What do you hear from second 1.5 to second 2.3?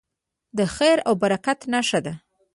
نښه ده.